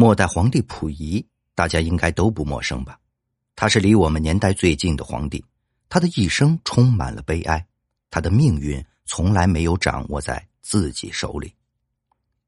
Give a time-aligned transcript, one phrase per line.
[0.00, 1.22] 末代皇帝溥仪，
[1.54, 2.98] 大家应该都不陌生吧？
[3.54, 5.44] 他是离我们年代最近的皇帝，
[5.90, 7.66] 他的一生充满了悲哀，
[8.10, 11.54] 他的命运从来没有掌握在自己手里。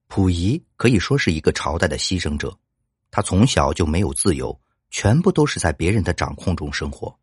[0.08, 2.58] 溥仪可以说是一个朝代的牺牲者，
[3.11, 4.59] 他从小就没有自由，
[4.89, 7.14] 全部都是在别人的掌控中生活。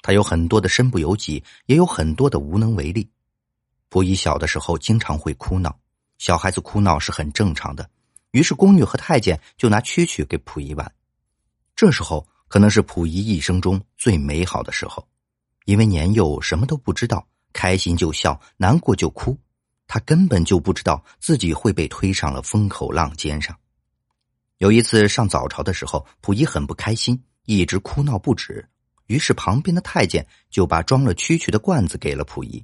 [0.00, 3.06] 他有很多的身不由己，也有很多的无能为力。
[3.90, 5.78] 溥仪小的时候经常会哭闹，
[6.16, 7.86] 小孩子哭闹是很正常的。
[8.36, 10.92] 于是宫女和太监就拿蛐蛐给溥仪玩，
[11.74, 15.08] 这时候可能是溥仪一生中最美好的时候，
[15.64, 19.38] 因为年幼什么都不知道，开心就笑，难过就哭，
[19.88, 23.56] 他根本就不知道自己会被推上了风口浪尖上。
[24.58, 28.68] 有一次上早朝的时候，溥仪很不开心，一直哭闹不止，
[29.06, 32.62] 于是旁边的太监就把装了蛐蛐的罐子给了溥仪，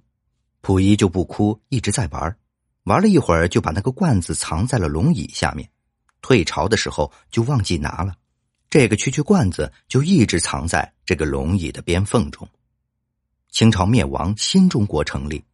[0.61, 2.37] 溥仪就不哭，一直在玩。
[2.85, 5.69] 玩了一会儿，就把那个罐子藏在了龙椅下面。
[6.21, 8.15] 退朝的时候就忘记拿了，
[8.71, 12.49] 这个蛐蛐罐子就一直藏在这个龙椅的边缝中。
[13.51, 15.45] 清朝灭亡，新中国成立，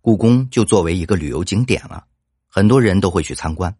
[0.00, 2.04] 故宫就作为一个旅游景点了，
[2.48, 3.74] 很多人都会去参观。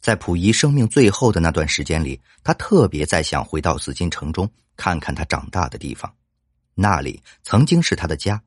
[0.00, 6.12] 在溥仪生命最后的那段时间里，他特别在想回到紫禁城中看看他长大的地方，
[6.74, 8.40] 那里曾经是他的家，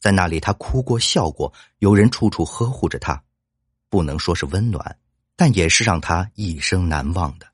[0.00, 3.22] 在那里他哭过笑过，有人处处呵护着他。
[3.88, 4.98] 不能说是温暖，
[5.36, 7.46] 但也是让他一生难忘的。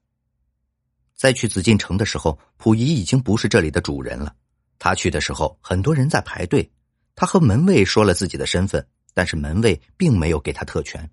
[1.15, 4.35] 在去紫禁城的时候，溥仪已经不是这里的主人了。
[4.79, 6.71] 他去的时候，很多人在排队。
[7.15, 11.09] 他和门卫说了自己的身份，但是门卫并没有给他特权。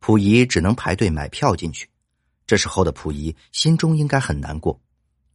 [0.00, 1.88] 溥仪只能排队买票进去。
[2.46, 4.80] 这时候的溥仪心中应该很难过。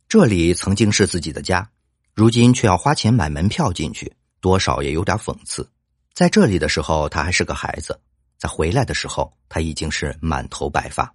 [0.07, 1.69] 这里曾经是自己的家，
[2.13, 5.67] 如今却要花钱买门票进去，多少也有点讽刺。
[6.13, 7.97] 在这里的时候，他还是个孩子。
[8.41, 11.13] 在回来的时候，他已经是满头白发。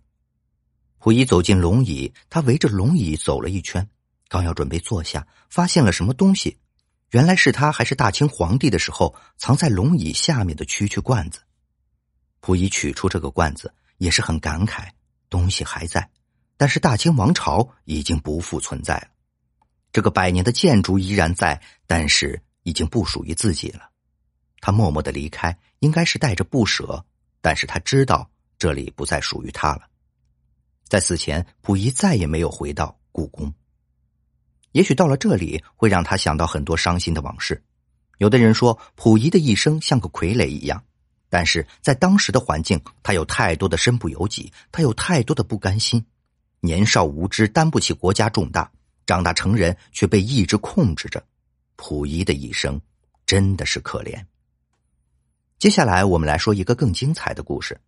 [1.00, 3.84] 溥仪走进龙椅，他围着龙椅走了一圈，
[4.28, 6.56] 刚要准备坐下，发现了什么东西，
[7.10, 11.40] 原来是他还是大清皇帝的时候藏在龙椅下面的蛐蛐罐子。
[12.40, 14.89] 溥仪取出这个罐子，也是很感慨，
[15.28, 16.08] 东西还在，
[16.56, 19.08] 但是大清王朝已经不复存在了。
[19.92, 23.90] 这个百年的建筑依然在，但是已经不属于自己了。
[24.61, 27.05] 他默默的离开，应该是带着不舍。
[27.46, 29.83] 但是他知道这里不再属于他了，
[30.89, 33.55] 在死前，溥仪再也没有回到故宫。
[34.73, 37.62] 也许到了这里，会让他想到很多伤心的往事。
[38.18, 40.83] 有的人说，溥仪的一生像个傀儡一样，
[41.29, 46.05] 但是在当时的环境，他有太多的身不由己，他有太多的不甘心。
[46.58, 48.68] 年少无知，担不起国家重大；
[49.07, 51.24] 长大成人，却被意志控制着。
[51.77, 52.80] 溥仪的一生
[53.24, 54.20] 真的是可怜。
[55.58, 57.80] 接下来，我们来说一个更精彩的故事。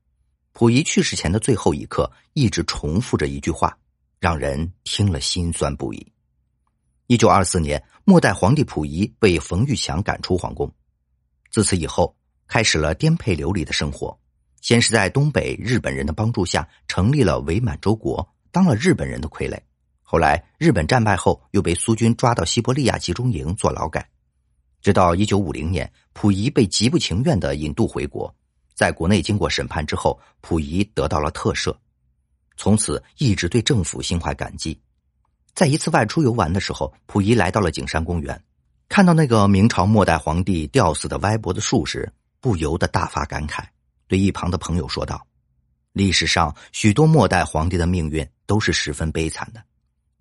[0.54, 3.76] 溥仪去世前的最后一刻，一直重复着一句话，
[4.18, 6.10] 让人听了心酸不已。
[7.08, 10.72] 一九二四年，末代皇帝溥仪被冯玉祥赶出皇宫，
[11.50, 14.18] 自此以后，开始了颠沛流离的生活。
[14.62, 19.60] 先是在东北日本人的帮助下，成立了伪满洲国，当了日本人的傀儡。
[20.02, 24.08] 后来，日本战败后，又被苏军抓到西伯利亚集中营做劳改。
[24.80, 28.32] 直到一九五零年，溥仪被极不情愿的引渡回国，
[28.74, 31.76] 在国内经过审判之后，溥仪得到了特赦，
[32.56, 34.78] 从此一直对政府心怀感激。
[35.52, 38.40] 在一次外出游玩的时候，溥仪来到了景山公园，
[38.88, 42.10] 看到那个明朝末代皇帝吊死的歪脖子树时，
[42.40, 43.64] 不由得大发感慨，
[44.06, 45.26] 对一旁的朋友说道
[45.92, 49.60] ：“历史上许多末代皇帝的命运都是十分悲惨的，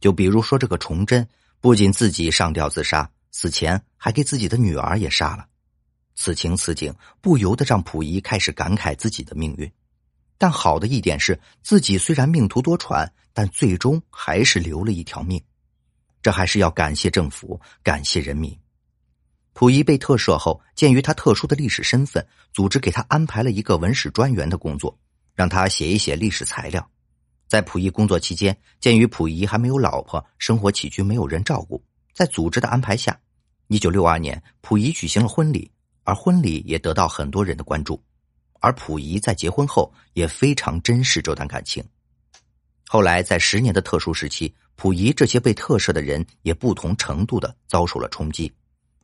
[0.02, 1.28] 就比如说这个崇祯，
[1.62, 3.08] 不仅自己上吊自杀。”
[3.40, 5.46] 死前还给自己的女儿也杀了，
[6.16, 9.72] 此情此景不由得让溥仪开始感慨自己的命运。
[10.40, 15.40] 但好的一点是，自己虽然命途多舛，但最终还是留了一条命。
[16.20, 18.58] 这还是要感谢政府，感谢人民。
[19.54, 24.98] 溥仪被特赦后，鉴于他特殊的历史身份，组织给他安排了一个文史专员的工作，
[25.36, 26.90] 让他写一写历史材料。
[27.48, 31.84] 在溥仪工作期间，鉴于溥仪还没有老婆，生活起居没有人照顾，
[32.16, 33.20] 在组织的安排下。
[33.68, 35.70] 一九六二年，溥仪举行了婚礼，
[36.04, 38.02] 而婚礼也得到很多人的关注。
[38.60, 41.84] 而溥仪在结婚后也非常珍视这段感情。
[42.88, 48.52] 后来，在十年的特殊时期，溥仪这些被特赦的人也不同程度的遭受了冲击。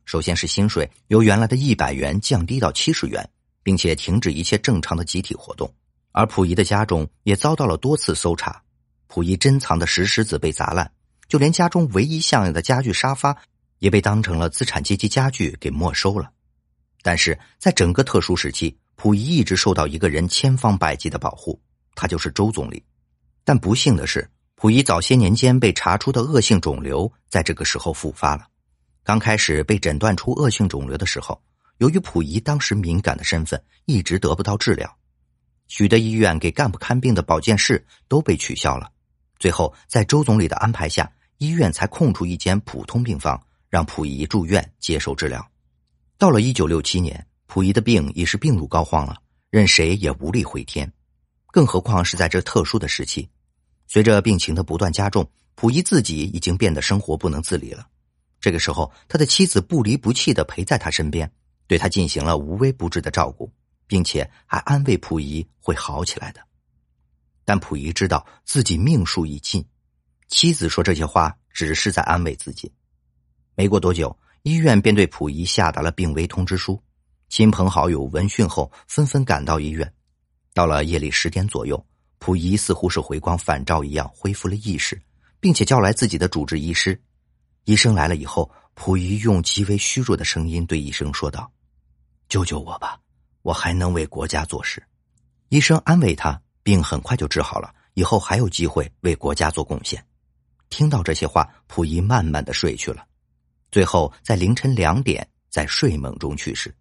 [0.06, 3.28] 首先是薪水由原来的一百元降低到七十元，
[3.62, 5.70] 并且停止一切正常的集体活动。
[6.12, 8.62] 而溥仪的家中也遭到了多次搜查，
[9.08, 10.90] 溥仪珍藏的石狮子被砸烂，
[11.28, 13.36] 就连家中唯一像样的家具沙发。
[13.78, 16.30] 也被当成了资产阶级家具给没收了，
[17.02, 21.60] 但是在整个特殊时期，溥仪一直受到一个人千方百计的保护，
[21.94, 22.82] 他就是周总理。
[23.44, 28.46] 但不幸的是，溥仪早些年间被查出的恶性肿瘤，在这个时候复发了。
[29.02, 31.38] 刚开始被诊断出恶性肿瘤的时候，
[31.78, 34.96] 由于溥仪当时敏感的身份，一直得不到治疗，
[35.68, 38.90] 许多医院给干部看病的保健室都被取消了。
[39.38, 43.38] 最后，在周总理的安排下，医院才空出一间普通病房，
[43.74, 45.44] 让溥仪住院接受治疗。
[46.16, 49.16] 到了一九六七年，溥仪的病已是病入膏肓了，
[49.50, 50.88] 任谁也无力回天，
[51.48, 53.28] 更何况是在这特殊的时期。
[53.88, 57.84] 随着病情的不断加重，溥仪自己已经变得生活不能自理了。
[58.40, 61.28] 这个时候，他的妻子不离不弃的陪在他身边，
[61.66, 63.52] 对他进行了无微不至的照顾，
[63.88, 66.40] 并且还安慰溥仪会好起来的。
[67.44, 69.66] 但溥仪知道自己命数已尽，
[70.28, 72.70] 妻子说这些话只是在安慰自己。
[73.54, 76.80] 没过多久，医院便对溥仪下达了病危通知书，
[77.28, 79.92] 亲朋好友闻讯后纷纷赶到医院。
[80.52, 81.84] 到了夜里十点左右。
[82.20, 84.98] 溥仪似乎是回光返照一样恢复了意识，
[85.40, 86.98] 并且叫来自己的主治医师。
[87.64, 91.52] 医生来了以后，溥仪用极为虚弱的声音对医生说道
[92.26, 92.98] ：“救救我吧，
[93.42, 94.82] 我还能为国家做事。”
[95.50, 100.02] 医生安慰他，病很快就治好了，以后还有机会为国家做贡献。
[100.70, 103.04] 听到这些话，溥仪慢慢的睡去了，
[103.74, 106.72] 最后在凌晨两点在睡梦中去世。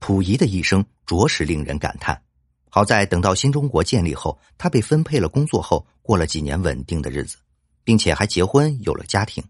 [0.00, 2.22] 溥仪的一生着实令人感叹。
[2.68, 7.38] 好在等到新中国建立后，他被分配了工作后，过了几年稳定的日子，
[7.84, 9.42] 并且还结婚有了家庭。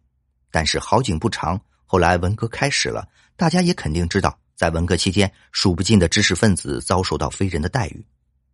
[0.48, 8.06] 但是好景不长，后来文革开始了，大家也肯定知道，在文革期间，数不尽的知识分子遭受到非人的待遇，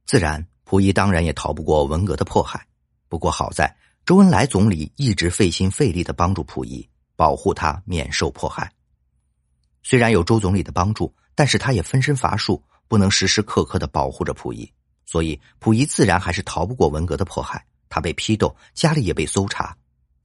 [0.07, 2.67] 自然溥仪当然也逃不过文革的迫害。
[3.11, 3.77] 不过好在
[4.07, 8.71] 周恩来总理一直费心费力的帮助溥仪，保护他免受迫害。
[9.83, 12.63] 虽然有周总理的帮助，但是他也分身乏术。
[12.87, 14.71] 不能时时刻刻的保护着溥仪，
[15.07, 17.65] 所以溥仪自然还是逃不过文革的迫害。
[17.89, 19.75] 他被批斗，家里也被搜查。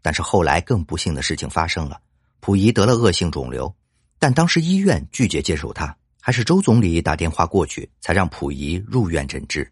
[0.01, 1.99] 但是后来更不幸的事情发生了，
[2.41, 3.73] 溥仪得了恶性肿瘤，
[4.19, 9.71] 但当时医院拒绝接受他，还是周总理打电话过去，才让溥仪入院诊治。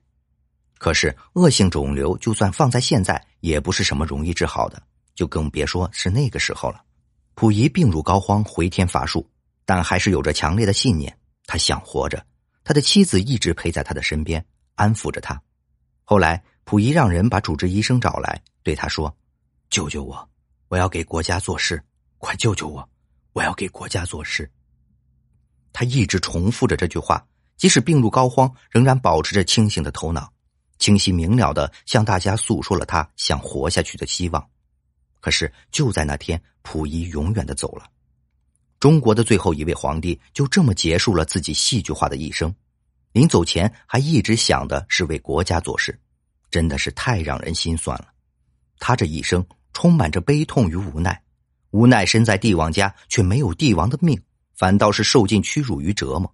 [0.79, 4.81] 可是恶性肿瘤就算放在现在，也不是什么容易治好的，
[5.13, 6.81] 就更别说是那个时候了。
[7.37, 9.23] 溥仪病入膏肓，回天乏术，
[9.63, 12.25] 但还是有着强烈的信念，他想活着。
[12.63, 14.43] 他的妻子一直陪在他的身边，
[14.73, 15.39] 安抚着他。
[16.03, 19.15] 后来，溥仪让人把主治医生找来，对他说
[19.69, 20.27] ：“救救我！
[20.67, 21.79] 我要给国家做事，
[22.17, 22.89] 快救救我！
[23.33, 24.51] 我要给国家做事。”
[25.71, 27.23] 他一直重复着这句话，
[27.55, 30.33] 即使病入膏肓，仍然保持着清醒的头脑，
[30.79, 34.49] 清晰明了的向大家诉说了他想活下去的希望。
[35.27, 37.83] 可是，就在那天，溥仪永远的走了。
[38.79, 42.55] 中国的最后一位皇帝就这么结束了自己戏剧化的一生，
[43.11, 45.99] 临走前还一直想的是为国家做事，
[46.49, 48.07] 真的是太让人心酸了。
[48.79, 51.21] 他这一生充满着悲痛与无奈，
[51.71, 54.17] 无奈身在帝王家却没有帝王的命，
[54.55, 56.33] 反倒是受尽屈辱与折磨。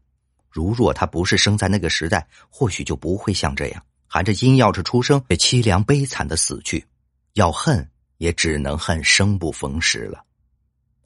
[0.51, 6.86] 如若他不是生在那个时代，或许就不会像这样含着金钥匙出生，却凄凉悲惨的死去。
[7.34, 7.89] 要恨，
[8.24, 10.24] 也只能恨生不逢时了。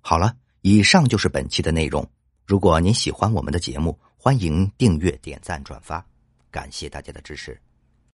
[0.02, 0.38] 好了。
[0.62, 2.06] 以上就是本期的内容。
[2.46, 6.06] 如果您喜欢我们的节目，欢迎订阅、点赞、转发，
[6.52, 7.58] 感谢大家的支持。